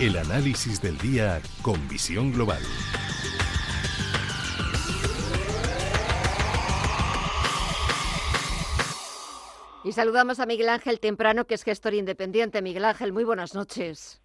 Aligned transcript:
El 0.00 0.16
análisis 0.16 0.82
del 0.82 0.98
día 0.98 1.40
con 1.62 1.88
visión 1.88 2.32
global. 2.32 2.58
Y 9.84 9.92
saludamos 9.92 10.40
a 10.40 10.46
Miguel 10.46 10.68
Ángel 10.70 10.98
Temprano, 10.98 11.44
que 11.44 11.54
es 11.54 11.62
gestor 11.62 11.94
independiente. 11.94 12.60
Miguel 12.60 12.86
Ángel, 12.86 13.12
muy 13.12 13.22
buenas 13.22 13.54
noches. 13.54 14.20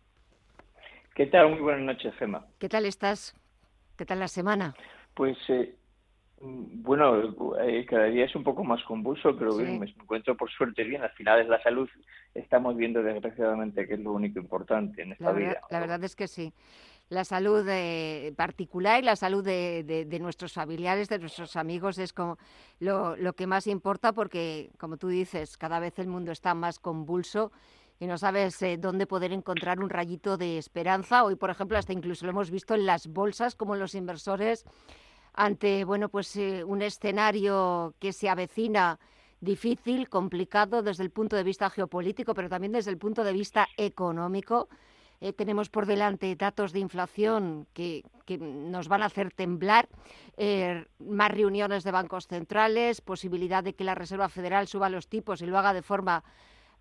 ¿Qué 1.13 1.27
tal? 1.27 1.51
Muy 1.51 1.59
buenas 1.59 1.81
noches, 1.81 2.15
Gemma. 2.17 2.47
¿Qué 2.57 2.67
tal 2.67 2.87
estás? 2.87 3.35
¿Qué 3.95 4.05
tal 4.05 4.19
la 4.19 4.27
semana? 4.27 4.73
Pues 5.13 5.37
eh, 5.49 5.75
bueno, 6.41 7.35
eh, 7.61 7.85
cada 7.85 8.05
día 8.05 8.25
es 8.25 8.35
un 8.35 8.43
poco 8.43 8.63
más 8.63 8.83
convulso, 8.83 9.35
pero 9.37 9.55
me 9.55 9.85
encuentro 9.87 10.35
por 10.37 10.49
suerte 10.49 10.83
bien. 10.83 11.01
Al 11.01 11.11
final 11.11 11.41
es 11.41 11.47
la 11.47 11.61
salud. 11.61 11.89
Estamos 12.33 12.77
viendo 12.77 13.03
desgraciadamente 13.03 13.87
que 13.87 13.95
es 13.95 13.99
lo 13.99 14.13
único 14.13 14.39
importante 14.39 15.01
en 15.01 15.11
esta 15.13 15.31
vida. 15.31 15.61
La 15.69 15.79
verdad 15.79 16.03
es 16.03 16.15
que 16.15 16.27
sí 16.27 16.53
la 17.09 17.25
salud 17.25 17.67
eh, 17.67 18.33
particular 18.37 19.01
y 19.01 19.05
la 19.05 19.15
salud 19.15 19.43
de, 19.43 20.17
nuestros 20.21 20.53
familiares, 20.53 21.09
de 21.09 21.17
nuestros 21.17 21.55
amigos, 21.55 21.97
es 21.97 22.13
como 22.13 22.37
lo, 22.79 23.33
que 23.33 23.47
más 23.47 23.67
importa 23.67 24.13
porque, 24.13 24.69
como 24.77 24.97
tú 24.97 25.07
dices, 25.07 25.57
cada 25.57 25.79
vez 25.79 25.97
el 25.97 26.07
mundo 26.07 26.31
está 26.31 26.53
más 26.53 26.79
convulso 26.79 27.51
y 27.99 28.05
no 28.05 28.17
sabes 28.17 28.61
eh, 28.61 28.77
dónde 28.77 29.07
poder 29.07 29.33
encontrar 29.33 29.79
un 29.79 29.89
rayito 29.89 30.37
de 30.37 30.57
esperanza. 30.57 31.23
Hoy, 31.23 31.35
por 31.35 31.49
ejemplo, 31.49 31.77
hasta 31.77 31.93
incluso 31.93 32.25
lo 32.25 32.31
hemos 32.31 32.51
visto 32.51 32.75
en 32.75 32.85
las 32.85 33.07
bolsas, 33.07 33.55
como 33.55 33.75
los 33.75 33.95
inversores, 33.95 34.65
ante 35.33 35.83
bueno, 35.85 36.09
pues, 36.09 36.35
eh, 36.35 36.63
un 36.63 36.81
escenario 36.81 37.93
que 37.99 38.13
se 38.13 38.29
avecina 38.29 38.99
difícil, 39.41 40.09
complicado 40.09 40.81
desde 40.81 41.03
el 41.03 41.11
punto 41.11 41.35
de 41.35 41.43
vista 41.43 41.69
geopolítico, 41.69 42.33
pero 42.33 42.49
también 42.49 42.73
desde 42.73 42.91
el 42.91 42.97
punto 42.97 43.23
de 43.23 43.33
vista 43.33 43.67
económico. 43.77 44.67
Eh, 45.21 45.33
tenemos 45.33 45.69
por 45.69 45.85
delante 45.85 46.33
datos 46.35 46.71
de 46.71 46.79
inflación 46.79 47.67
que, 47.73 48.03
nos 48.39 48.87
van 48.87 49.01
a 49.01 49.07
hacer 49.07 49.33
temblar, 49.33 49.89
eh, 50.37 50.85
más 50.99 51.31
reuniones 51.31 51.83
de 51.83 51.91
bancos 51.91 52.27
centrales, 52.27 53.01
posibilidad 53.01 53.63
de 53.63 53.73
que 53.73 53.83
la 53.83 53.95
Reserva 53.95 54.29
Federal 54.29 54.67
suba 54.67 54.87
los 54.89 55.07
tipos 55.07 55.41
y 55.41 55.47
lo 55.47 55.57
haga 55.57 55.73
de 55.73 55.81
forma 55.81 56.23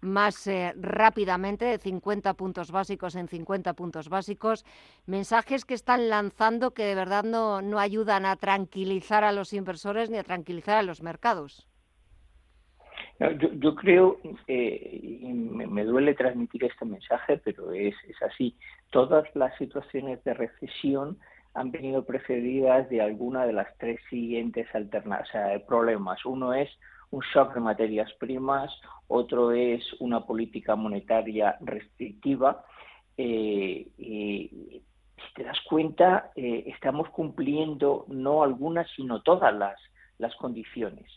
más 0.00 0.46
eh, 0.46 0.72
rápidamente, 0.76 1.64
de 1.64 1.78
50 1.78 2.34
puntos 2.34 2.70
básicos 2.70 3.16
en 3.16 3.28
50 3.28 3.74
puntos 3.74 4.08
básicos. 4.08 4.64
Mensajes 5.06 5.64
que 5.64 5.74
están 5.74 6.08
lanzando 6.08 6.72
que 6.72 6.84
de 6.84 6.94
verdad 6.94 7.24
no, 7.24 7.62
no 7.62 7.78
ayudan 7.78 8.26
a 8.26 8.36
tranquilizar 8.36 9.24
a 9.24 9.32
los 9.32 9.52
inversores 9.52 10.10
ni 10.10 10.18
a 10.18 10.24
tranquilizar 10.24 10.76
a 10.78 10.82
los 10.82 11.02
mercados. 11.02 11.68
Yo, 13.54 13.74
creo, 13.74 14.18
eh, 14.46 15.00
y 15.02 15.32
me, 15.32 15.84
duele 15.84 16.14
transmitir 16.14 16.64
este 16.64 16.84
mensaje, 16.84 17.38
pero 17.38 17.72
es, 17.72 17.94
es 18.06 18.22
así, 18.22 18.56
todas 18.90 19.24
las 19.34 19.56
situaciones 19.58 20.22
de 20.22 20.34
recesión 20.34 21.18
han 21.54 21.72
venido 21.72 22.04
precedidas 22.04 22.88
de 22.88 23.00
alguna 23.00 23.44
de 23.44 23.54
las 23.54 23.76
tres 23.78 23.98
siguientes 24.08 24.72
alternativas, 24.72 25.28
o 25.28 25.32
sea, 25.32 25.66
problemas. 25.66 26.24
Uno 26.24 26.54
es 26.54 26.70
un 27.10 27.22
shock 27.32 27.54
de 27.54 27.60
materias 27.60 28.12
primas, 28.18 28.70
otro 29.06 29.52
es 29.52 29.82
una 30.00 30.26
política 30.26 30.76
monetaria 30.76 31.56
restrictiva. 31.60 32.64
Eh, 33.16 33.88
si 33.96 35.34
te 35.34 35.44
das 35.44 35.58
cuenta, 35.68 36.30
eh, 36.36 36.64
estamos 36.66 37.08
cumpliendo 37.10 38.04
no 38.08 38.42
algunas, 38.42 38.88
sino 38.94 39.22
todas 39.22 39.54
las, 39.54 39.78
las 40.18 40.34
condiciones. 40.36 41.10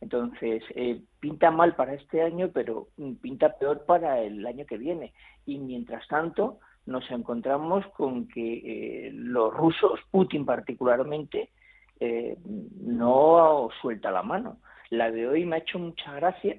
Entonces, 0.00 0.62
eh, 0.74 1.02
pinta 1.20 1.50
mal 1.50 1.74
para 1.74 1.94
este 1.94 2.22
año, 2.22 2.50
pero 2.52 2.88
mm, 2.96 3.14
pinta 3.14 3.58
peor 3.58 3.84
para 3.84 4.20
el 4.20 4.46
año 4.46 4.64
que 4.66 4.78
viene. 4.78 5.12
Y 5.44 5.58
mientras 5.58 6.06
tanto, 6.08 6.60
nos 6.86 7.10
encontramos 7.10 7.86
con 7.88 8.28
que 8.28 9.08
eh, 9.08 9.10
los 9.12 9.52
rusos, 9.52 10.00
Putin 10.10 10.44
particularmente, 10.44 11.50
eh, 12.00 12.36
no 12.44 13.68
suelta 13.80 14.10
la 14.10 14.22
mano. 14.22 14.58
La 14.90 15.10
de 15.10 15.28
hoy 15.28 15.44
me 15.44 15.56
ha 15.56 15.58
hecho 15.60 15.78
mucha 15.78 16.14
gracia 16.14 16.56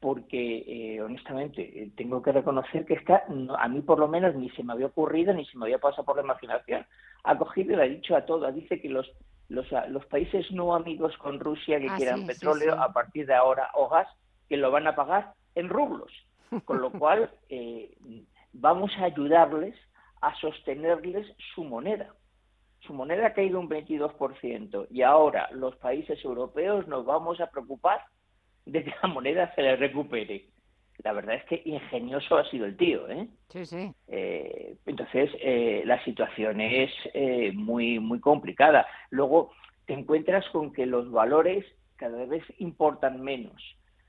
porque, 0.00 1.00
honestamente, 1.04 1.90
tengo 1.96 2.22
que 2.22 2.32
reconocer 2.32 2.84
que 2.84 2.94
está, 2.94 3.24
a 3.58 3.68
mí 3.68 3.80
por 3.80 3.98
lo 3.98 4.06
menos 4.06 4.34
ni 4.34 4.48
se 4.50 4.62
me 4.62 4.72
había 4.72 4.86
ocurrido, 4.86 5.34
ni 5.34 5.44
se 5.44 5.58
me 5.58 5.66
había 5.66 5.78
pasado 5.78 6.04
por 6.04 6.16
la 6.16 6.22
imaginación. 6.22 6.86
Ha 7.24 7.36
cogido 7.36 7.72
y 7.72 7.76
le 7.76 7.82
ha 7.82 7.88
dicho 7.88 8.16
a 8.16 8.24
todos, 8.24 8.54
dice 8.54 8.80
que 8.80 8.88
los 8.88 9.10
los, 9.48 9.66
los 9.88 10.04
países 10.06 10.50
no 10.52 10.74
amigos 10.74 11.16
con 11.18 11.40
Rusia 11.40 11.80
que 11.80 11.88
ah, 11.88 11.96
quieran 11.96 12.26
petróleo 12.26 12.74
a 12.74 12.92
partir 12.92 13.26
de 13.26 13.34
ahora 13.34 13.70
o 13.74 13.88
gas, 13.88 14.08
que 14.48 14.56
lo 14.56 14.70
van 14.70 14.86
a 14.86 14.94
pagar 14.94 15.32
en 15.54 15.68
rublos. 15.68 16.12
Con 16.64 16.80
lo 16.80 16.90
cual, 16.98 17.30
eh, 17.48 17.90
vamos 18.52 18.90
a 18.98 19.04
ayudarles 19.04 19.74
a 20.20 20.34
sostenerles 20.36 21.26
su 21.54 21.64
moneda. 21.64 22.14
Su 22.80 22.94
moneda 22.94 23.26
ha 23.26 23.32
caído 23.32 23.60
un 23.60 23.68
22% 23.68 24.86
y 24.90 25.02
ahora 25.02 25.48
los 25.52 25.76
países 25.76 26.22
europeos 26.24 26.86
nos 26.88 27.04
vamos 27.04 27.40
a 27.40 27.50
preocupar 27.50 28.00
de 28.66 28.84
que 28.84 28.94
la 29.02 29.08
moneda 29.08 29.54
se 29.54 29.62
le 29.62 29.76
recupere 29.76 30.46
la 31.04 31.12
verdad 31.12 31.36
es 31.36 31.44
que 31.44 31.62
ingenioso 31.64 32.36
ha 32.36 32.48
sido 32.50 32.66
el 32.66 32.76
tío, 32.76 33.08
¿eh? 33.08 33.28
Sí, 33.48 33.64
sí. 33.64 33.92
Eh, 34.08 34.76
entonces, 34.86 35.30
eh, 35.40 35.82
la 35.84 36.02
situación 36.04 36.60
es 36.60 36.90
eh, 37.14 37.52
muy, 37.54 38.00
muy 38.00 38.20
complicada. 38.20 38.86
Luego, 39.10 39.52
te 39.86 39.92
encuentras 39.92 40.44
con 40.50 40.72
que 40.72 40.86
los 40.86 41.10
valores 41.10 41.64
cada 41.96 42.24
vez 42.26 42.42
importan 42.58 43.20
menos. 43.20 43.62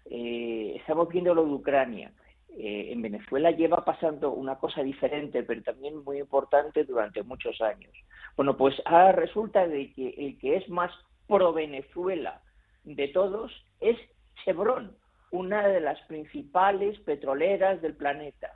estamos 0.06 1.10
viendo 1.10 1.36
lo 1.36 1.46
de 1.46 1.54
Ucrania. 1.54 2.12
En 2.58 3.02
Venezuela 3.02 3.52
lleva 3.52 3.86
pasando 3.86 4.32
una 4.32 4.56
cosa 4.56 4.84
diferente, 4.84 5.44
pero 5.44 5.62
también 5.62 6.04
muy 6.04 6.20
importante 6.20 6.84
durante 6.84 7.24
muchos 7.24 7.62
años. 7.62 7.92
Bueno, 8.36 8.58
pues 8.58 8.76
ahora 8.86 9.12
resulta 9.14 9.68
de 9.68 9.94
que 9.94 10.10
el 10.18 10.38
que 10.40 10.58
es 10.58 10.70
más 10.70 10.92
pro 11.28 11.54
Venezuela 11.54 12.42
de 12.84 13.08
todos 13.10 13.52
es 13.80 13.98
Chevron 14.44 14.96
una 15.32 15.68
de 15.68 15.80
las 15.80 16.00
principales 16.04 17.00
petroleras 17.02 17.82
del 17.82 17.96
planeta, 17.96 18.54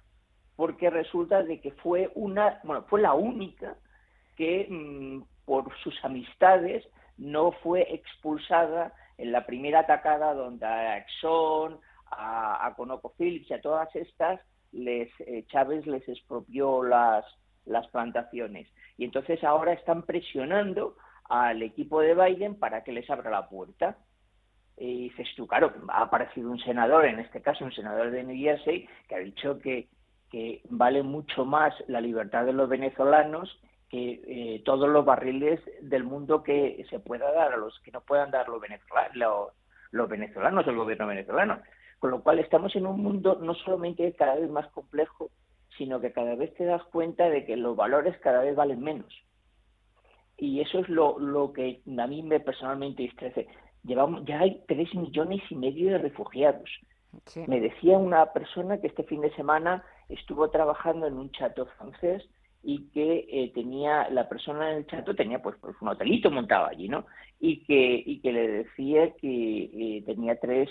porque 0.55 0.89
resulta 0.89 1.43
de 1.43 1.59
que 1.61 1.71
fue 1.71 2.11
una, 2.15 2.59
bueno, 2.63 2.83
fue 2.89 3.01
la 3.01 3.13
única 3.13 3.75
que 4.35 4.67
mm, 4.69 5.23
por 5.45 5.71
sus 5.83 5.95
amistades 6.03 6.83
no 7.17 7.51
fue 7.51 7.93
expulsada 7.93 8.93
en 9.17 9.31
la 9.31 9.45
primera 9.45 9.81
atacada 9.81 10.33
donde 10.33 10.65
a 10.65 10.97
Exxon, 10.97 11.79
a, 12.17 12.65
a 12.65 12.73
ConocoPhillips 12.75 13.49
y 13.49 13.53
a 13.53 13.61
todas 13.61 13.93
estas 13.95 14.39
les 14.71 15.09
eh, 15.21 15.45
Chávez 15.47 15.85
les 15.85 16.07
expropió 16.07 16.83
las 16.83 17.25
las 17.65 17.87
plantaciones 17.87 18.67
y 18.97 19.05
entonces 19.05 19.43
ahora 19.43 19.73
están 19.73 20.03
presionando 20.03 20.97
al 21.29 21.61
equipo 21.61 22.01
de 22.01 22.15
Biden 22.15 22.55
para 22.55 22.83
que 22.83 22.91
les 22.91 23.09
abra 23.09 23.29
la 23.29 23.47
puerta 23.47 23.97
y 24.77 25.09
dices 25.09 25.27
tú, 25.35 25.47
claro, 25.47 25.71
ha 25.89 26.01
aparecido 26.01 26.49
un 26.49 26.59
senador, 26.59 27.05
en 27.05 27.19
este 27.19 27.41
caso 27.41 27.63
un 27.63 27.71
senador 27.71 28.11
de 28.11 28.23
New 28.23 28.35
Jersey, 28.35 28.87
que 29.07 29.15
ha 29.15 29.19
dicho 29.19 29.59
que, 29.59 29.87
que 30.31 30.61
vale 30.69 31.03
mucho 31.03 31.45
más 31.45 31.73
la 31.87 32.01
libertad 32.01 32.45
de 32.45 32.53
los 32.53 32.67
venezolanos 32.67 33.59
que 33.89 34.21
eh, 34.25 34.63
todos 34.65 34.89
los 34.89 35.05
barriles 35.05 35.59
del 35.81 36.03
mundo 36.03 36.41
que 36.41 36.83
se 36.89 36.99
pueda 36.99 37.31
dar 37.31 37.53
a 37.53 37.57
los 37.57 37.79
que 37.81 37.91
no 37.91 38.01
puedan 38.01 38.31
dar 38.31 38.49
los 38.49 38.59
venezolanos, 38.59 39.53
los, 39.91 40.09
venezolanos, 40.09 40.65
el 40.65 40.75
gobierno 40.75 41.05
venezolano. 41.05 41.61
Con 42.03 42.11
lo 42.11 42.21
cual 42.21 42.39
estamos 42.39 42.75
en 42.75 42.85
un 42.85 43.01
mundo 43.01 43.39
no 43.41 43.55
solamente 43.55 44.11
cada 44.11 44.35
vez 44.35 44.49
más 44.49 44.67
complejo, 44.73 45.29
sino 45.77 46.01
que 46.01 46.11
cada 46.11 46.35
vez 46.35 46.53
te 46.55 46.65
das 46.65 46.83
cuenta 46.91 47.29
de 47.29 47.45
que 47.45 47.55
los 47.55 47.77
valores 47.77 48.17
cada 48.17 48.41
vez 48.41 48.57
valen 48.57 48.81
menos. 48.81 49.23
Y 50.35 50.59
eso 50.59 50.79
es 50.79 50.89
lo, 50.89 51.17
lo 51.17 51.53
que 51.53 51.81
a 51.97 52.07
mí 52.07 52.21
me 52.21 52.41
personalmente 52.41 53.03
distrece 53.03 53.47
llevamos, 53.83 54.25
ya 54.25 54.41
hay 54.41 54.61
tres 54.67 54.93
millones 54.93 55.41
y 55.49 55.55
medio 55.55 55.91
de 55.91 55.99
refugiados. 55.99 56.69
Me 57.47 57.61
decía 57.61 57.97
una 57.97 58.33
persona 58.33 58.81
que 58.81 58.87
este 58.87 59.05
fin 59.05 59.21
de 59.21 59.33
semana 59.35 59.85
estuvo 60.09 60.49
trabajando 60.49 61.07
en 61.07 61.13
un 61.13 61.31
chato 61.31 61.67
francés 61.77 62.27
y 62.63 62.89
que 62.89 63.27
eh, 63.29 63.53
tenía 63.55 64.09
la 64.09 64.27
persona 64.27 64.71
en 64.71 64.79
el 64.79 64.87
chato 64.87 65.15
tenía 65.15 65.41
pues, 65.41 65.55
pues, 65.61 65.73
un 65.79 65.87
hotelito 65.87 66.29
montado 66.29 66.65
allí, 66.65 66.89
¿no? 66.89 67.05
Y 67.39 67.63
que 67.63 68.03
y 68.05 68.19
que 68.19 68.33
le 68.33 68.47
decía 68.49 69.13
que 69.13 69.63
eh, 69.63 70.03
tenía 70.05 70.37
tres 70.37 70.69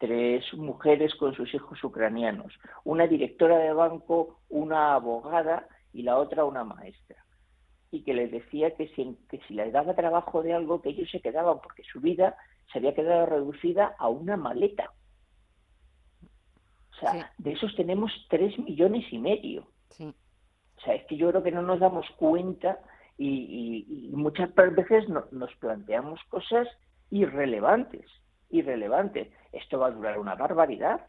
tres 0.00 0.42
mujeres 0.54 1.14
con 1.14 1.34
sus 1.34 1.52
hijos 1.54 1.84
ucranianos, 1.84 2.58
una 2.84 3.06
directora 3.06 3.58
de 3.58 3.72
banco, 3.74 4.40
una 4.48 4.94
abogada 4.94 5.68
y 5.92 6.02
la 6.02 6.16
otra 6.16 6.46
una 6.46 6.64
maestra. 6.64 7.22
Y 7.90 8.02
que 8.02 8.14
les 8.14 8.30
decía 8.32 8.74
que 8.76 8.88
si, 8.88 9.18
que 9.28 9.40
si 9.46 9.54
les 9.54 9.72
daba 9.72 9.94
trabajo 9.94 10.42
de 10.42 10.54
algo, 10.54 10.80
que 10.80 10.88
ellos 10.88 11.10
se 11.10 11.20
quedaban, 11.20 11.60
porque 11.60 11.82
su 11.84 12.00
vida 12.00 12.34
se 12.72 12.78
había 12.78 12.94
quedado 12.94 13.26
reducida 13.26 13.94
a 13.98 14.08
una 14.08 14.38
maleta. 14.38 14.90
O 16.92 17.00
sea, 17.00 17.32
de 17.36 17.52
esos 17.52 17.76
tenemos 17.76 18.10
tres 18.30 18.58
millones 18.58 19.04
y 19.12 19.18
medio. 19.18 19.66
O 19.98 20.82
sea, 20.82 20.94
es 20.94 21.04
que 21.06 21.16
yo 21.18 21.28
creo 21.28 21.42
que 21.42 21.52
no 21.52 21.60
nos 21.60 21.78
damos 21.78 22.06
cuenta 22.16 22.78
y, 23.18 24.10
muchas 24.14 24.54
veces 24.54 25.10
nos 25.10 25.54
planteamos 25.56 26.20
cosas 26.30 26.66
irrelevantes, 27.10 28.06
irrelevantes. 28.50 29.28
Esto 29.52 29.78
va 29.78 29.88
a 29.88 29.92
durar 29.92 30.18
una 30.18 30.34
barbaridad, 30.34 31.06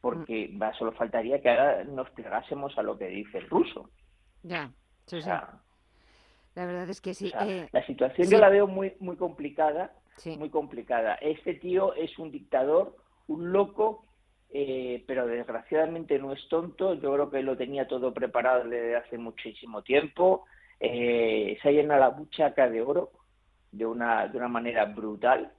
porque 0.00 0.50
mm. 0.52 0.62
va, 0.62 0.72
solo 0.74 0.92
faltaría 0.92 1.40
que 1.40 1.50
ahora 1.50 1.84
nos 1.84 2.10
plegásemos 2.10 2.76
a 2.78 2.82
lo 2.82 2.98
que 2.98 3.08
dice 3.08 3.38
el 3.38 3.48
ruso. 3.48 3.90
Ya, 4.42 4.70
sí, 5.06 5.20
sí. 5.20 5.30
La 6.54 6.66
verdad 6.66 6.90
es 6.90 7.00
que 7.00 7.14
sí. 7.14 7.32
Eh, 7.40 7.68
la 7.70 7.86
situación 7.86 8.28
yo 8.28 8.38
la 8.38 8.48
veo 8.48 8.66
muy, 8.66 8.94
muy 9.00 9.16
complicada, 9.16 9.92
muy 10.38 10.50
complicada. 10.50 11.14
Este 11.14 11.54
tío 11.54 11.94
es 11.94 12.18
un 12.18 12.32
dictador, 12.32 12.96
un 13.28 13.52
loco, 13.52 14.04
eh, 14.50 15.04
pero 15.06 15.26
desgraciadamente 15.26 16.18
no 16.18 16.32
es 16.32 16.48
tonto. 16.48 16.94
Yo 16.94 17.12
creo 17.12 17.30
que 17.30 17.42
lo 17.42 17.56
tenía 17.56 17.86
todo 17.86 18.12
preparado 18.12 18.68
desde 18.68 18.96
hace 18.96 19.18
muchísimo 19.18 19.82
tiempo. 19.82 20.46
Eh, 20.80 21.58
se 21.62 21.72
llena 21.72 21.96
la 21.96 22.08
buchaca 22.08 22.68
de 22.68 22.82
oro 22.82 23.12
de 23.70 23.86
una, 23.86 24.26
de 24.26 24.38
una 24.38 24.48
manera 24.48 24.84
brutal 24.86 25.52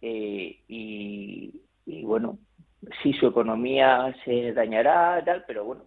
eh, 0.00 0.60
y, 0.68 1.60
bueno, 2.04 2.38
sí 3.02 3.12
su 3.12 3.26
economía 3.26 4.14
se 4.24 4.52
dañará, 4.52 5.22
tal, 5.24 5.44
pero 5.46 5.64
bueno, 5.64 5.84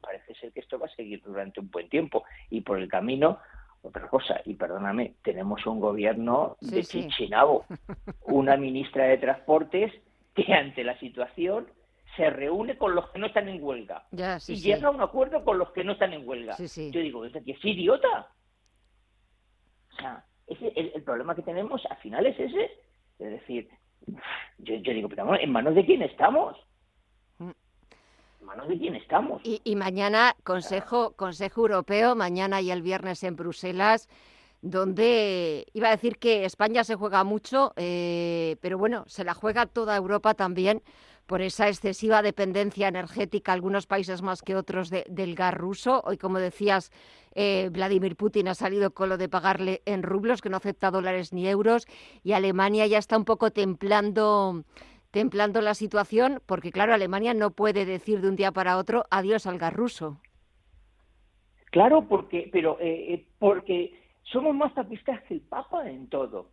parece 0.00 0.34
ser 0.34 0.52
que 0.52 0.60
esto 0.60 0.78
va 0.78 0.86
a 0.86 0.94
seguir 0.94 1.22
durante 1.22 1.60
un 1.60 1.70
buen 1.70 1.88
tiempo 1.88 2.24
y 2.50 2.60
por 2.60 2.78
el 2.78 2.88
camino 2.88 3.38
otra 3.82 4.08
cosa, 4.08 4.40
y 4.44 4.54
perdóname, 4.54 5.14
tenemos 5.22 5.64
un 5.64 5.78
gobierno 5.78 6.56
de 6.60 6.82
Chichinabo, 6.82 7.64
una 8.22 8.56
ministra 8.56 9.04
de 9.04 9.18
Transportes 9.18 9.92
que 10.34 10.52
ante 10.52 10.82
la 10.82 10.98
situación 10.98 11.68
se 12.16 12.30
reúne 12.30 12.76
con 12.78 12.94
los 12.94 13.08
que 13.10 13.18
no 13.18 13.26
están 13.26 13.48
en 13.48 13.62
huelga 13.62 14.06
y 14.48 14.56
llega 14.56 14.88
a 14.88 14.90
un 14.90 15.00
acuerdo 15.00 15.44
con 15.44 15.58
los 15.58 15.70
que 15.72 15.84
no 15.84 15.92
están 15.92 16.12
en 16.12 16.26
huelga. 16.26 16.56
Yo 16.56 17.00
digo, 17.00 17.24
¿es 17.24 17.64
idiota? 17.64 18.30
O 19.92 19.96
sea, 20.00 20.24
ese, 20.46 20.72
el, 20.76 21.02
problema 21.02 21.34
que 21.34 21.42
tenemos 21.42 21.84
al 21.88 21.96
final 21.98 22.26
es 22.26 22.38
ese. 22.38 22.70
Es 23.18 23.30
decir, 23.30 23.68
yo, 24.58 24.74
digo, 24.76 25.08
pero 25.08 25.38
¿en 25.38 25.50
manos 25.50 25.74
de 25.74 25.84
quién 25.84 26.02
estamos? 26.02 26.56
Mm. 27.38 27.50
¿En 28.40 28.46
manos 28.46 28.68
de 28.68 28.78
quién 28.78 28.94
estamos? 28.94 29.42
Y, 29.44 29.76
mañana, 29.76 30.34
Consejo, 30.44 31.12
Consejo 31.16 31.62
Europeo, 31.62 32.14
mañana 32.14 32.60
y 32.60 32.70
el 32.70 32.82
viernes 32.82 33.24
en 33.24 33.36
Bruselas, 33.36 34.08
donde 34.62 35.66
iba 35.72 35.88
a 35.88 35.92
decir 35.92 36.18
que 36.18 36.44
España 36.44 36.84
se 36.84 36.94
juega 36.94 37.24
mucho, 37.24 37.72
eh, 37.76 38.56
pero 38.60 38.78
bueno, 38.78 39.04
se 39.06 39.24
la 39.24 39.34
juega 39.34 39.66
toda 39.66 39.96
Europa 39.96 40.34
también 40.34 40.82
por 41.26 41.42
esa 41.42 41.68
excesiva 41.68 42.22
dependencia 42.22 42.88
energética, 42.88 43.52
algunos 43.52 43.86
países 43.86 44.22
más 44.22 44.42
que 44.42 44.54
otros, 44.54 44.90
del 44.90 45.34
gas 45.34 45.54
ruso. 45.54 46.02
Hoy, 46.04 46.16
como 46.18 46.38
decías, 46.38 46.92
eh, 47.34 47.68
Vladimir 47.72 48.16
Putin 48.16 48.48
ha 48.48 48.54
salido 48.54 48.92
con 48.92 49.08
lo 49.08 49.18
de 49.18 49.28
pagarle 49.28 49.82
en 49.84 50.02
rublos, 50.02 50.40
que 50.40 50.48
no 50.48 50.56
acepta 50.56 50.90
dólares 50.90 51.32
ni 51.32 51.48
euros, 51.48 51.86
y 52.22 52.32
Alemania 52.32 52.86
ya 52.86 52.98
está 52.98 53.18
un 53.18 53.24
poco 53.24 53.50
templando 53.50 54.64
templando 55.10 55.62
la 55.62 55.72
situación, 55.72 56.42
porque 56.44 56.70
claro, 56.70 56.92
Alemania 56.92 57.32
no 57.32 57.50
puede 57.50 57.86
decir 57.86 58.20
de 58.20 58.28
un 58.28 58.36
día 58.36 58.52
para 58.52 58.76
otro 58.76 59.04
adiós 59.10 59.46
al 59.46 59.56
gas 59.56 59.72
ruso. 59.72 60.20
Claro, 61.70 62.06
porque, 62.06 62.50
pero 62.52 62.78
eh, 62.80 63.14
eh, 63.14 63.26
porque 63.38 63.98
somos 64.24 64.54
más 64.54 64.74
tapistas 64.74 65.22
que 65.22 65.34
el 65.34 65.40
Papa 65.40 65.88
en 65.88 66.08
todo. 66.08 66.50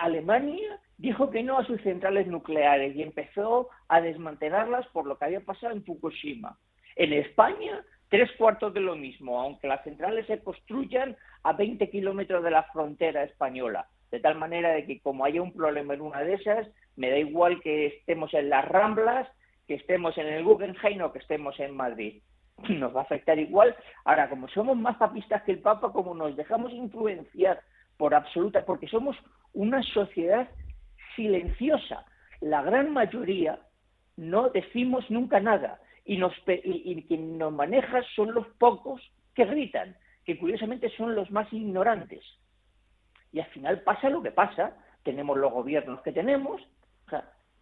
Alemania 0.00 0.80
dijo 1.00 1.30
que 1.30 1.42
no 1.42 1.58
a 1.58 1.64
sus 1.64 1.80
centrales 1.80 2.26
nucleares 2.26 2.94
y 2.94 3.02
empezó 3.02 3.70
a 3.88 4.02
desmantelarlas 4.02 4.86
por 4.88 5.06
lo 5.06 5.16
que 5.16 5.24
había 5.24 5.40
pasado 5.40 5.72
en 5.72 5.82
Fukushima. 5.82 6.58
En 6.94 7.14
España, 7.14 7.82
tres 8.10 8.30
cuartos 8.36 8.74
de 8.74 8.80
lo 8.80 8.94
mismo, 8.96 9.40
aunque 9.40 9.66
las 9.66 9.82
centrales 9.82 10.26
se 10.26 10.42
construyan 10.42 11.16
a 11.42 11.54
20 11.54 11.88
kilómetros 11.88 12.44
de 12.44 12.50
la 12.50 12.64
frontera 12.64 13.24
española. 13.24 13.88
De 14.10 14.20
tal 14.20 14.36
manera 14.36 14.72
de 14.72 14.84
que 14.84 15.00
como 15.00 15.24
haya 15.24 15.40
un 15.40 15.54
problema 15.54 15.94
en 15.94 16.02
una 16.02 16.20
de 16.20 16.34
esas, 16.34 16.68
me 16.96 17.10
da 17.10 17.16
igual 17.16 17.62
que 17.62 17.86
estemos 17.86 18.34
en 18.34 18.50
las 18.50 18.68
Ramblas, 18.68 19.26
que 19.66 19.76
estemos 19.76 20.18
en 20.18 20.26
el 20.26 20.44
Guggenheim 20.44 21.00
o 21.00 21.12
que 21.12 21.20
estemos 21.20 21.58
en 21.60 21.74
Madrid. 21.74 22.22
Nos 22.68 22.94
va 22.94 23.00
a 23.00 23.04
afectar 23.04 23.38
igual. 23.38 23.74
Ahora, 24.04 24.28
como 24.28 24.48
somos 24.48 24.76
más 24.76 24.98
papistas 24.98 25.42
que 25.44 25.52
el 25.52 25.60
Papa, 25.60 25.92
como 25.92 26.14
nos 26.14 26.36
dejamos 26.36 26.72
influenciar 26.72 27.62
por 27.96 28.14
absoluta, 28.14 28.66
porque 28.66 28.86
somos 28.86 29.16
una 29.54 29.82
sociedad 29.82 30.48
silenciosa. 31.20 32.06
La 32.40 32.62
gran 32.62 32.92
mayoría 32.94 33.58
no 34.16 34.48
decimos 34.48 35.04
nunca 35.10 35.38
nada 35.38 35.78
y, 36.06 36.16
nos, 36.16 36.32
y, 36.46 37.02
quien 37.02 37.36
nos 37.36 37.52
maneja 37.52 38.02
son 38.16 38.32
los 38.32 38.46
pocos 38.58 39.02
que 39.34 39.44
gritan, 39.44 39.94
que 40.24 40.38
curiosamente 40.38 40.88
son 40.96 41.14
los 41.14 41.30
más 41.30 41.52
ignorantes. 41.52 42.24
Y 43.32 43.40
al 43.40 43.46
final 43.46 43.82
pasa 43.82 44.08
lo 44.08 44.22
que 44.22 44.30
pasa, 44.30 44.76
tenemos 45.02 45.36
los 45.36 45.52
gobiernos 45.52 46.00
que 46.00 46.12
tenemos. 46.12 46.62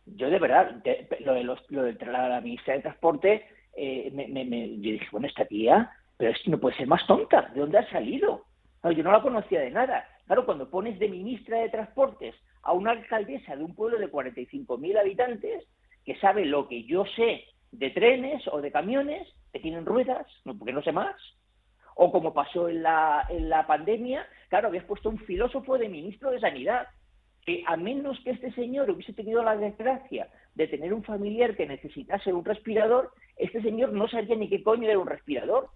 yo 0.06 0.30
de 0.30 0.38
verdad, 0.38 0.80
lo 1.24 1.34
de, 1.34 1.42
los, 1.42 1.58
lo 1.70 1.82
de 1.82 1.94
la 2.06 2.40
ministra 2.40 2.74
de 2.74 2.82
Transporte, 2.82 3.44
eh, 3.76 4.10
me, 4.12 4.76
yo 4.76 4.92
dije, 4.92 5.08
bueno, 5.10 5.26
esta 5.26 5.46
tía, 5.46 5.90
pero 6.16 6.30
es 6.30 6.46
no 6.46 6.58
puede 6.58 6.76
ser 6.76 6.86
más 6.86 7.04
tonta, 7.08 7.50
¿de 7.54 7.60
dónde 7.60 7.78
ha 7.78 7.90
salido? 7.90 8.44
yo 8.84 9.02
no 9.02 9.10
la 9.10 9.20
conocía 9.20 9.60
de 9.60 9.72
nada. 9.72 10.06
Claro, 10.26 10.46
cuando 10.46 10.70
pones 10.70 10.98
de 11.00 11.08
ministra 11.08 11.58
de 11.58 11.68
Transportes 11.68 12.34
a 12.62 12.72
una 12.72 12.92
alcaldesa 12.92 13.56
de 13.56 13.64
un 13.64 13.74
pueblo 13.74 13.98
de 13.98 14.10
45.000 14.10 14.98
habitantes 14.98 15.64
que 16.04 16.18
sabe 16.20 16.44
lo 16.44 16.68
que 16.68 16.84
yo 16.84 17.04
sé 17.16 17.44
de 17.72 17.90
trenes 17.90 18.46
o 18.48 18.60
de 18.60 18.72
camiones 18.72 19.28
que 19.52 19.60
tienen 19.60 19.86
ruedas, 19.86 20.26
porque 20.58 20.72
no 20.72 20.82
sé 20.82 20.92
más, 20.92 21.14
o 21.94 22.12
como 22.12 22.32
pasó 22.32 22.68
en 22.68 22.82
la, 22.82 23.26
en 23.28 23.48
la 23.48 23.66
pandemia, 23.66 24.26
claro, 24.48 24.68
habías 24.68 24.84
puesto 24.84 25.08
un 25.08 25.18
filósofo 25.18 25.78
de 25.78 25.88
ministro 25.88 26.30
de 26.30 26.40
Sanidad, 26.40 26.86
que 27.44 27.64
a 27.66 27.76
menos 27.76 28.18
que 28.20 28.30
este 28.30 28.52
señor 28.52 28.90
hubiese 28.90 29.12
tenido 29.12 29.42
la 29.42 29.56
desgracia 29.56 30.28
de 30.54 30.68
tener 30.68 30.92
un 30.92 31.02
familiar 31.02 31.56
que 31.56 31.66
necesitase 31.66 32.32
un 32.32 32.44
respirador, 32.44 33.12
este 33.36 33.62
señor 33.62 33.92
no 33.92 34.08
sabía 34.08 34.36
ni 34.36 34.48
qué 34.48 34.62
coño 34.62 34.88
era 34.88 34.98
un 34.98 35.06
respirador. 35.06 35.70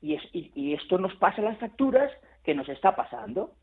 Y, 0.00 0.18
y 0.32 0.74
esto 0.74 0.98
nos 0.98 1.14
pasa 1.16 1.42
las 1.42 1.58
facturas 1.58 2.10
que 2.42 2.54
nos 2.54 2.68
está 2.68 2.96
pasando 2.96 3.54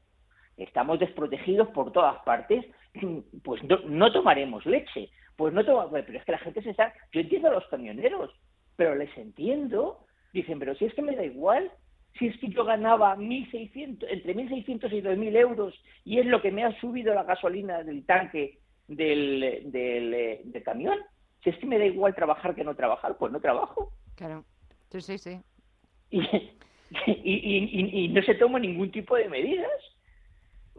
estamos 0.64 1.00
desprotegidos 1.00 1.70
por 1.70 1.92
todas 1.92 2.22
partes, 2.24 2.66
pues 3.44 3.62
no, 3.64 4.12
tomaremos 4.12 4.66
leche. 4.66 5.10
Pues 5.36 5.54
no 5.54 5.64
pero 5.64 6.20
es 6.20 6.26
que 6.26 6.34
la 6.34 6.38
gente 6.40 6.62
se 6.62 6.72
está, 6.72 6.94
yo 7.14 7.22
entiendo 7.22 7.48
a 7.48 7.54
los 7.54 7.66
camioneros, 7.68 8.30
pero 8.76 8.94
les 8.96 9.16
entiendo, 9.18 10.06
dicen, 10.34 10.60
pero 10.60 10.76
si 10.76 10.84
es 10.84 10.94
que 10.94 11.02
me 11.02 11.16
da 11.16 11.24
igual, 11.24 11.72
si 12.18 12.28
es 12.28 12.38
que 12.40 12.50
yo 12.50 12.66
ganaba 12.66 13.16
1.600, 13.16 14.06
entre 14.10 14.36
1.600 14.36 14.92
y 14.92 15.02
2.000 15.02 15.38
euros 15.38 15.74
y 16.04 16.20
es 16.20 16.26
lo 16.26 16.42
que 16.42 16.52
me 16.52 16.66
ha 16.66 16.78
subido 16.82 17.14
la 17.14 17.24
gasolina 17.24 17.84
del 17.84 18.06
tanque 18.06 18.60
del, 18.90 19.72
del, 19.72 20.64
camión, 20.64 20.98
si 21.42 21.52
es 21.52 21.58
que 21.58 21.68
me 21.68 21.80
da 21.80 21.86
igual 21.86 22.14
trabajar 22.16 22.54
que 22.54 22.66
no 22.66 22.76
trabajar, 22.76 23.16
pues 23.18 23.32
no 23.32 23.40
trabajo. 23.40 23.94
Claro, 24.16 24.44
sí, 24.90 25.00
sí, 25.00 25.18
sí. 25.18 25.40
Y, 26.10 26.20
y, 27.08 28.04
y 28.04 28.08
no 28.10 28.22
se 28.24 28.36
toma 28.36 28.60
ningún 28.60 28.92
tipo 28.92 29.16
de 29.16 29.30
medidas. 29.30 29.70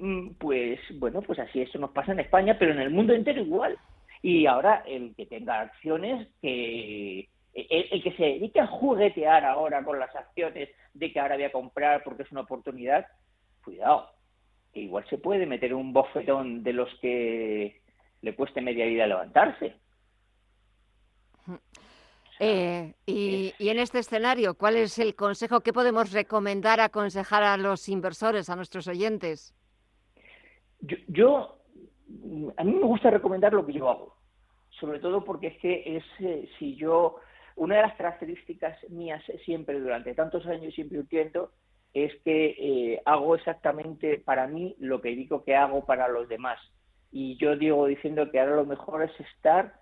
Mm, 0.00 0.30
pues 0.38 0.80
bueno, 0.94 1.20
pues 1.20 1.38
así 1.38 1.60
eso 1.60 1.78
nos 1.78 1.90
pasa 1.90 2.12
en 2.12 2.20
España, 2.20 2.56
pero 2.58 2.72
en 2.72 2.80
el 2.80 2.90
mundo 2.90 3.12
entero 3.12 3.42
igual. 3.42 3.76
Y 4.22 4.46
ahora 4.46 4.82
el 4.86 5.14
que 5.14 5.26
tenga 5.26 5.60
acciones, 5.60 6.28
que 6.40 7.28
el, 7.54 8.02
que 8.02 8.12
se 8.16 8.22
dedique 8.22 8.60
a 8.60 8.66
juguetear 8.66 9.44
ahora 9.44 9.84
con 9.84 9.98
las 9.98 10.14
acciones 10.16 10.70
de 10.94 11.12
que 11.12 11.20
ahora 11.20 11.36
voy 11.36 11.44
a 11.44 11.52
comprar 11.52 12.02
porque 12.02 12.22
es 12.22 12.32
una 12.32 12.42
oportunidad, 12.42 13.06
cuidado, 13.62 14.10
que 14.72 14.80
igual 14.80 15.04
se 15.10 15.18
puede 15.18 15.46
meter 15.46 15.74
un 15.74 15.92
bofetón 15.92 16.62
de 16.62 16.72
los 16.72 16.88
que 17.00 17.80
le 18.22 18.34
cueste 18.34 18.62
media 18.62 18.86
vida 18.86 19.06
levantarse. 19.06 19.74
Eh, 22.38 22.94
y, 23.04 23.52
y, 23.58 23.68
en 23.68 23.78
este 23.78 23.98
escenario, 23.98 24.54
¿cuál 24.54 24.76
es 24.76 24.98
el 24.98 25.14
consejo 25.14 25.60
que 25.60 25.74
podemos 25.74 26.10
recomendar, 26.12 26.80
aconsejar 26.80 27.42
a 27.42 27.58
los 27.58 27.86
inversores, 27.90 28.48
a 28.48 28.56
nuestros 28.56 28.88
oyentes? 28.88 29.54
Yo, 31.08 31.58
a 32.56 32.64
mí 32.64 32.72
me 32.72 32.84
gusta 32.84 33.10
recomendar 33.10 33.52
lo 33.52 33.66
que 33.66 33.72
yo 33.72 33.88
hago, 33.88 34.16
sobre 34.70 34.98
todo 34.98 35.24
porque 35.24 35.48
es 35.48 35.58
que 35.58 35.96
es, 35.96 36.04
eh, 36.20 36.48
si 36.58 36.76
yo, 36.76 37.16
una 37.56 37.76
de 37.76 37.82
las 37.82 37.96
características 37.96 38.78
mías 38.90 39.22
siempre, 39.44 39.78
durante 39.78 40.14
tantos 40.14 40.46
años, 40.46 40.74
siempre 40.74 40.98
entiendo, 40.98 41.52
es 41.92 42.14
que 42.22 42.56
eh, 42.58 43.02
hago 43.04 43.34
exactamente 43.34 44.18
para 44.18 44.46
mí 44.46 44.76
lo 44.78 45.00
que 45.00 45.10
digo 45.10 45.44
que 45.44 45.56
hago 45.56 45.84
para 45.84 46.08
los 46.08 46.28
demás. 46.28 46.58
Y 47.12 47.36
yo 47.36 47.56
digo 47.56 47.86
diciendo 47.86 48.30
que 48.30 48.38
ahora 48.38 48.56
lo 48.56 48.66
mejor 48.66 49.02
es 49.02 49.20
estar 49.20 49.74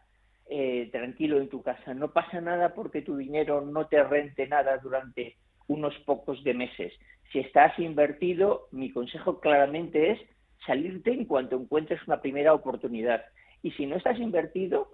eh, 0.49 0.88
tranquilo 0.90 1.38
en 1.38 1.50
tu 1.50 1.62
casa. 1.62 1.93
No 1.93 2.12
pasa 2.12 2.40
nada 2.40 2.75
porque 2.75 3.02
tu 3.02 3.17
dinero 3.17 3.61
no 3.61 3.87
te 3.87 4.02
rente 4.02 4.49
nada 4.49 4.78
durante 4.78 5.37
unos 5.67 5.95
pocos 6.07 6.43
de 6.43 6.55
meses. 6.55 6.95
Si 7.31 7.40
estás 7.40 7.78
invertido, 7.78 8.69
mi 8.73 8.90
consejo 8.90 9.40
claramente 9.40 10.12
es 10.12 10.21
salirte 10.66 11.12
en 11.12 11.24
cuanto 11.24 11.56
encuentres 11.56 12.00
una 12.06 12.20
primera 12.20 12.54
oportunidad. 12.54 13.24
Y 13.62 13.70
si 13.72 13.86
no 13.86 13.96
estás 13.96 14.18
invertido, 14.18 14.88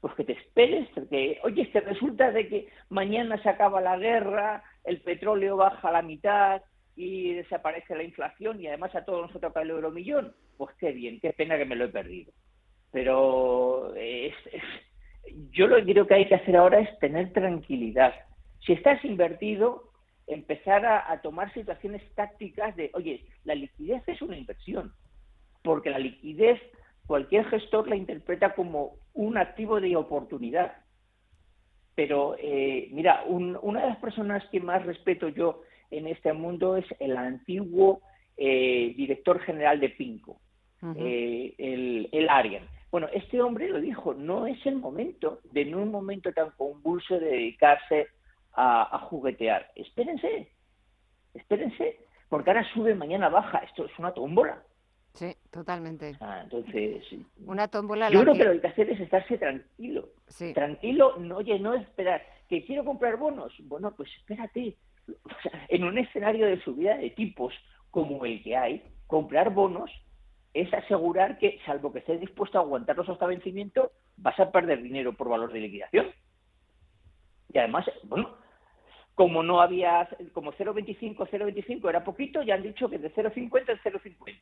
pues 0.00 0.14
que 0.14 0.24
te 0.24 0.32
esperes, 0.32 0.88
porque, 0.94 1.40
oye, 1.42 1.66
te 1.66 1.80
resulta 1.80 2.30
de 2.30 2.48
que 2.48 2.68
mañana 2.88 3.40
se 3.42 3.48
acaba 3.48 3.80
la 3.80 3.98
guerra, 3.98 4.62
el 4.84 5.00
petróleo 5.00 5.56
baja 5.56 5.88
a 5.88 5.92
la 5.92 6.02
mitad 6.02 6.62
y 6.94 7.34
desaparece 7.34 7.96
la 7.96 8.04
inflación 8.04 8.60
y 8.60 8.68
además 8.68 8.94
a 8.94 9.04
todos 9.04 9.32
nos 9.32 9.40
toca 9.40 9.62
el 9.62 9.70
euromillón, 9.70 10.34
pues 10.56 10.74
qué 10.78 10.92
bien, 10.92 11.20
qué 11.20 11.32
pena 11.32 11.56
que 11.58 11.64
me 11.64 11.76
lo 11.76 11.86
he 11.86 11.88
perdido. 11.88 12.32
Pero 12.92 13.92
yo 15.50 15.66
lo 15.66 15.76
que 15.76 15.92
creo 15.92 16.06
que 16.06 16.14
hay 16.14 16.28
que 16.28 16.36
hacer 16.36 16.56
ahora 16.56 16.80
es 16.80 16.98
tener 17.00 17.32
tranquilidad. 17.32 18.14
Si 18.64 18.72
estás 18.72 19.04
invertido, 19.04 19.90
empezar 20.26 20.84
a 20.86 21.20
tomar 21.22 21.52
situaciones 21.54 22.02
tácticas 22.14 22.76
de, 22.76 22.90
oye, 22.94 23.24
la 23.44 23.54
liquidez 23.54 24.02
es 24.06 24.20
una 24.22 24.36
inversión, 24.36 24.92
porque 25.62 25.90
la 25.90 25.98
liquidez 25.98 26.60
cualquier 27.08 27.46
gestor 27.46 27.88
la 27.88 27.96
interpreta 27.96 28.54
como 28.54 28.96
un 29.14 29.38
activo 29.38 29.80
de 29.80 29.96
oportunidad. 29.96 30.76
Pero 31.94 32.36
eh, 32.38 32.88
mira, 32.92 33.24
una 33.26 33.80
de 33.80 33.88
las 33.88 33.98
personas 33.98 34.44
que 34.52 34.60
más 34.60 34.84
respeto 34.86 35.28
yo 35.28 35.62
en 35.90 36.06
este 36.06 36.32
mundo 36.32 36.76
es 36.76 36.84
el 37.00 37.16
antiguo 37.16 38.02
eh, 38.36 38.94
director 38.96 39.40
general 39.40 39.80
de 39.80 39.88
Pinco, 39.88 40.38
eh, 40.96 41.54
el, 41.58 42.08
el 42.12 42.28
Arian. 42.28 42.68
Bueno, 42.90 43.08
este 43.12 43.40
hombre 43.40 43.68
lo 43.68 43.80
dijo, 43.80 44.14
no 44.14 44.46
es 44.46 44.64
el 44.66 44.76
momento 44.76 45.40
de 45.50 45.62
en 45.62 45.74
un 45.74 45.90
momento 45.90 46.32
tan 46.32 46.50
convulso 46.52 47.18
de 47.18 47.26
dedicarse 47.26 48.08
a, 48.52 48.94
a 48.94 48.98
juguetear. 49.00 49.72
Espérense, 49.74 50.52
espérense, 51.34 51.98
porque 52.28 52.50
ahora 52.50 52.70
sube, 52.74 52.94
mañana 52.94 53.28
baja. 53.28 53.58
Esto 53.58 53.86
es 53.86 53.98
una 53.98 54.12
tómbola. 54.12 54.62
Sí, 55.14 55.34
totalmente. 55.50 56.16
Ah, 56.20 56.42
entonces, 56.44 57.04
una 57.44 57.66
tómbola. 57.68 58.10
Yo 58.10 58.22
creo 58.22 58.34
que... 58.34 58.44
lo 58.44 58.44
que 58.44 58.50
hay 58.50 58.60
que 58.60 58.66
hacer 58.68 58.90
es 58.90 59.00
estarse 59.00 59.36
tranquilo. 59.36 60.10
Tranquilo, 60.54 61.16
no, 61.18 61.38
oye, 61.38 61.58
no 61.58 61.74
esperar. 61.74 62.22
¿Que 62.48 62.64
quiero 62.64 62.84
comprar 62.84 63.16
bonos? 63.16 63.52
Bueno, 63.64 63.92
pues 63.96 64.10
espérate. 64.16 64.76
en 65.68 65.84
un 65.84 65.98
escenario 65.98 66.46
de 66.46 66.60
subida 66.62 66.96
de 66.96 67.10
tipos 67.10 67.52
como 67.90 68.24
el 68.24 68.42
que 68.42 68.56
hay, 68.56 68.82
comprar 69.06 69.52
bonos 69.52 69.90
es 70.54 70.72
asegurar 70.72 71.38
que, 71.38 71.58
salvo 71.66 71.92
que 71.92 72.00
estés 72.00 72.20
dispuesto 72.20 72.58
a 72.58 72.62
aguantarlos 72.62 73.08
hasta 73.08 73.26
vencimiento, 73.26 73.92
vas 74.16 74.38
a 74.40 74.50
perder 74.50 74.82
dinero 74.82 75.12
por 75.14 75.28
valor 75.28 75.52
de 75.52 75.60
liquidación. 75.60 76.06
Y 77.52 77.58
además, 77.58 77.86
bueno, 78.04 78.36
como 79.14 79.42
no 79.42 79.60
había, 79.60 80.08
como 80.32 80.52
0,25, 80.52 81.16
0,25 81.28 81.88
era 81.88 82.04
poquito, 82.04 82.42
ya 82.42 82.54
han 82.54 82.62
dicho 82.62 82.88
que 82.88 82.98
de 82.98 83.12
0,50 83.12 83.70
es 83.70 83.80
0,50 83.82 84.36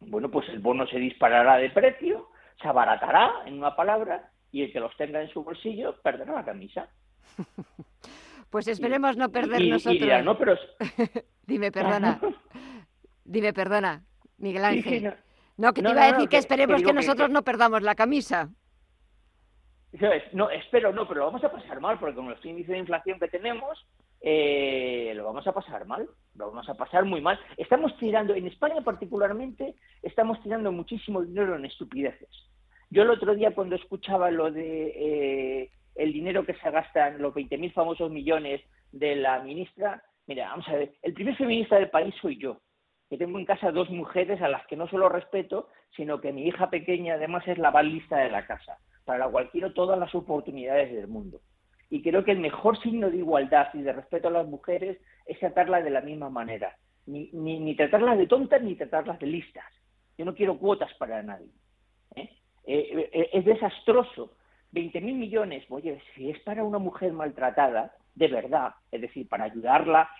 bueno, 0.00 0.30
pues 0.30 0.48
el 0.48 0.58
bono 0.60 0.86
se 0.86 0.98
disparará 0.98 1.56
de 1.56 1.70
precio, 1.70 2.30
se 2.60 2.68
abaratará, 2.68 3.42
en 3.46 3.58
una 3.58 3.74
palabra, 3.74 4.30
y 4.52 4.62
el 4.62 4.72
que 4.72 4.80
los 4.80 4.96
tenga 4.96 5.20
en 5.20 5.28
su 5.30 5.42
bolsillo 5.42 5.96
perderá 6.02 6.32
la 6.34 6.44
camisa. 6.44 6.88
Pues 8.50 8.68
esperemos 8.68 9.16
no 9.16 9.30
perder 9.30 9.62
nosotros. 9.62 10.24
no, 10.24 10.38
pero... 10.38 10.56
Dime, 11.46 11.72
perdona. 11.72 12.20
Dime, 13.24 13.52
perdona, 13.52 14.04
Miguel 14.38 14.64
Ángel. 14.64 15.14
no, 15.56 15.72
que 15.72 15.82
te 15.82 15.90
iba 15.90 16.02
a 16.04 16.12
decir 16.12 16.28
que 16.28 16.38
esperemos 16.38 16.82
que, 16.82 16.92
nosotros 16.92 17.28
no 17.28 17.42
perdamos 17.42 17.82
la 17.82 17.94
camisa. 17.94 18.48
No, 20.32 20.50
espero 20.50 20.92
no, 20.92 21.08
pero 21.08 21.20
lo 21.20 21.26
vamos 21.26 21.44
a 21.44 21.50
pasar 21.50 21.80
mal, 21.80 21.98
porque 21.98 22.14
con 22.14 22.30
los 22.30 22.44
índices 22.44 22.72
de 22.72 22.78
inflación 22.78 23.18
que 23.18 23.28
tenemos, 23.28 23.84
eh, 24.20 25.12
lo 25.14 25.24
vamos 25.24 25.46
a 25.46 25.52
pasar 25.52 25.86
mal, 25.86 26.08
lo 26.34 26.48
vamos 26.48 26.68
a 26.68 26.74
pasar 26.74 27.04
muy 27.04 27.20
mal. 27.20 27.38
Estamos 27.56 27.96
tirando, 27.98 28.34
en 28.34 28.46
España 28.46 28.82
particularmente, 28.82 29.74
estamos 30.02 30.42
tirando 30.42 30.72
muchísimo 30.72 31.22
dinero 31.22 31.56
en 31.56 31.64
estupideces. 31.64 32.28
Yo 32.90 33.02
el 33.02 33.10
otro 33.10 33.34
día 33.34 33.54
cuando 33.54 33.76
escuchaba 33.76 34.30
lo 34.30 34.50
de 34.50 34.92
eh, 34.96 35.70
el 35.94 36.12
dinero 36.12 36.44
que 36.44 36.54
se 36.54 36.70
gasta 36.70 37.08
en 37.08 37.22
los 37.22 37.34
20.000 37.34 37.72
famosos 37.72 38.10
millones 38.10 38.62
de 38.92 39.16
la 39.16 39.40
ministra, 39.40 40.02
mira, 40.26 40.48
vamos 40.48 40.68
a 40.68 40.76
ver, 40.76 40.92
el 41.02 41.14
primer 41.14 41.36
feminista 41.36 41.76
del 41.76 41.90
país 41.90 42.14
soy 42.20 42.38
yo, 42.38 42.60
que 43.08 43.18
tengo 43.18 43.38
en 43.38 43.44
casa 43.44 43.72
dos 43.72 43.90
mujeres 43.90 44.40
a 44.40 44.48
las 44.48 44.66
que 44.66 44.76
no 44.76 44.88
solo 44.88 45.08
respeto, 45.08 45.68
sino 45.96 46.20
que 46.20 46.32
mi 46.32 46.46
hija 46.46 46.70
pequeña 46.70 47.14
además 47.14 47.46
es 47.48 47.58
la 47.58 47.70
balista 47.70 48.18
de 48.18 48.30
la 48.30 48.46
casa, 48.46 48.78
para 49.04 49.18
la 49.18 49.28
cual 49.28 49.50
quiero 49.50 49.72
todas 49.72 49.98
las 49.98 50.14
oportunidades 50.14 50.92
del 50.92 51.08
mundo. 51.08 51.40
Y 51.90 52.02
creo 52.02 52.24
que 52.24 52.32
el 52.32 52.40
mejor 52.40 52.80
signo 52.80 53.10
de 53.10 53.18
igualdad 53.18 53.68
y 53.74 53.82
de 53.82 53.92
respeto 53.92 54.28
a 54.28 54.32
las 54.32 54.46
mujeres 54.46 54.98
es 55.24 55.38
tratarlas 55.38 55.84
de 55.84 55.90
la 55.90 56.00
misma 56.00 56.30
manera. 56.30 56.76
Ni, 57.06 57.30
ni, 57.32 57.76
tratarlas 57.76 58.18
de 58.18 58.26
tontas 58.26 58.60
ni 58.62 58.74
tratarlas 58.74 59.18
de 59.20 59.26
listas. 59.26 59.64
Yo 60.18 60.24
no 60.24 60.34
quiero 60.34 60.58
cuotas 60.58 60.92
para 60.94 61.22
nadie. 61.22 61.46
¿eh? 62.16 62.28
Eh, 62.66 63.10
eh, 63.12 63.30
es 63.32 63.44
desastroso. 63.44 64.32
20.000 64.72 65.00
millones, 65.14 65.64
oye, 65.70 66.02
si 66.14 66.28
es 66.28 66.40
para 66.40 66.64
una 66.64 66.78
mujer 66.78 67.12
maltratada, 67.12 67.94
de 68.14 68.28
verdad, 68.28 68.74
es 68.90 69.00
decir, 69.00 69.28
para 69.28 69.44
ayudarla 69.44 70.10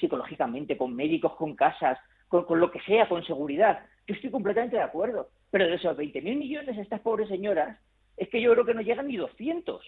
psicológicamente, 0.00 0.76
con 0.76 0.96
médicos, 0.96 1.36
con 1.36 1.54
casas, 1.54 1.98
con, 2.26 2.44
con, 2.44 2.58
lo 2.58 2.72
que 2.72 2.80
sea, 2.80 3.08
con 3.08 3.24
seguridad, 3.24 3.84
yo 4.06 4.14
estoy 4.14 4.30
completamente 4.30 4.76
de 4.76 4.82
acuerdo. 4.82 5.28
Pero 5.50 5.66
de 5.66 5.74
esos 5.74 5.96
20.000 5.96 6.22
millones, 6.22 6.78
estas 6.78 7.00
pobres 7.00 7.28
señoras, 7.28 7.78
es 8.16 8.28
que 8.28 8.40
yo 8.40 8.52
creo 8.52 8.64
que 8.64 8.74
no 8.74 8.80
llegan 8.80 9.06
ni 9.06 9.16
200. 9.16 9.84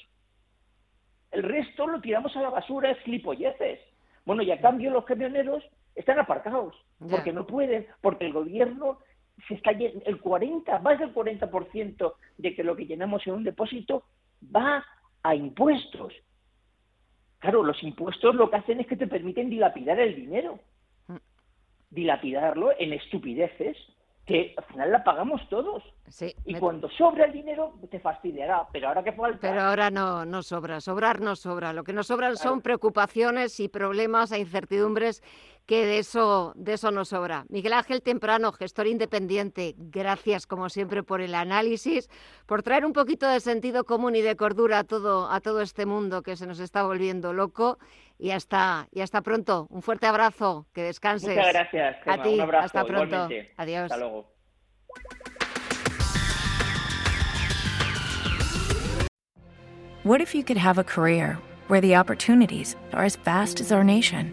El 1.30 1.42
resto 1.42 1.86
lo 1.86 2.00
tiramos 2.00 2.36
a 2.36 2.42
la 2.42 2.50
basura, 2.50 2.90
es 2.90 2.98
flipolleces. 3.00 3.80
Bueno, 4.24 4.42
y 4.42 4.50
a 4.50 4.60
cambio 4.60 4.90
los 4.90 5.04
camioneros 5.04 5.64
están 5.94 6.18
aparcados, 6.18 6.74
porque 7.10 7.32
no 7.32 7.46
pueden, 7.46 7.86
porque 8.00 8.26
el 8.26 8.32
gobierno 8.32 8.98
se 9.48 9.54
está 9.54 9.70
el 9.70 10.20
40, 10.20 10.78
más 10.80 10.98
del 10.98 11.14
40% 11.14 12.14
de 12.38 12.54
que 12.54 12.64
lo 12.64 12.76
que 12.76 12.86
llenamos 12.86 13.26
en 13.26 13.34
un 13.34 13.44
depósito 13.44 14.04
va 14.54 14.84
a 15.22 15.34
impuestos. 15.34 16.12
Claro, 17.38 17.62
los 17.62 17.82
impuestos 17.82 18.34
lo 18.34 18.50
que 18.50 18.56
hacen 18.56 18.80
es 18.80 18.86
que 18.86 18.96
te 18.96 19.06
permiten 19.06 19.48
dilapidar 19.48 19.98
el 19.98 20.14
dinero. 20.14 20.58
Mm. 21.08 21.16
Dilapidarlo 21.90 22.72
en 22.78 22.92
estupideces 22.92 23.76
que 24.30 24.54
al 24.56 24.64
final 24.64 24.92
la 24.92 25.02
pagamos 25.02 25.40
todos. 25.48 25.82
Sí, 26.08 26.32
y 26.44 26.54
cuando 26.54 26.88
sobra 26.90 27.24
el 27.24 27.32
dinero 27.32 27.74
te 27.90 27.98
fastidiará, 27.98 28.64
pero 28.72 28.86
ahora 28.86 29.02
que 29.02 29.12
falta. 29.12 29.38
Pero 29.40 29.60
ahora 29.60 29.90
no, 29.90 30.24
no 30.24 30.42
sobra, 30.44 30.80
sobrar 30.80 31.20
no 31.20 31.34
sobra. 31.34 31.72
Lo 31.72 31.82
que 31.82 31.92
nos 31.92 32.06
sobran 32.06 32.36
son 32.36 32.60
preocupaciones 32.60 33.58
y 33.58 33.68
problemas 33.68 34.30
e 34.30 34.38
incertidumbres 34.38 35.22
que 35.66 35.86
de 35.86 35.98
eso, 35.98 36.52
de 36.56 36.74
eso 36.74 36.90
no 36.90 37.04
sobra. 37.04 37.44
Miguel 37.48 37.72
Ángel 37.72 38.02
Temprano, 38.02 38.52
gestor 38.52 38.86
independiente, 38.86 39.74
gracias 39.76 40.46
como 40.46 40.68
siempre 40.68 41.02
por 41.02 41.20
el 41.20 41.34
análisis, 41.34 42.08
por 42.46 42.62
traer 42.62 42.84
un 42.84 42.92
poquito 42.92 43.26
de 43.28 43.40
sentido 43.40 43.84
común 43.84 44.16
y 44.16 44.20
de 44.20 44.36
cordura 44.36 44.80
a 44.80 44.84
todo, 44.84 45.30
a 45.30 45.40
todo 45.40 45.60
este 45.60 45.86
mundo 45.86 46.22
que 46.22 46.36
se 46.36 46.46
nos 46.46 46.58
está 46.58 46.82
volviendo 46.82 47.32
loco. 47.32 47.78
Y 48.18 48.32
hasta, 48.32 48.86
y 48.92 49.00
hasta 49.00 49.22
pronto. 49.22 49.66
Un 49.70 49.80
fuerte 49.80 50.06
abrazo, 50.06 50.66
que 50.74 50.82
descanses. 50.82 51.36
Muchas 51.36 51.52
gracias. 51.54 51.96
A 52.04 52.22
ti, 52.22 52.34
un 52.34 52.40
abrazo, 52.42 52.66
hasta 52.66 52.84
pronto. 52.84 53.28
Adiós. 53.56 53.84
Hasta 53.84 53.96
luego. 53.96 54.30
What 60.02 60.22
if 60.22 60.34
you 60.34 60.42
could 60.42 60.56
have 60.56 60.78
a 60.78 60.84
career 60.84 61.38
where 61.68 61.82
the 61.82 61.94
opportunities 61.94 62.74
are 62.92 63.04
as 63.04 63.16
vast 63.16 63.60
as 63.60 63.70
our 63.70 63.84
nation, 63.84 64.32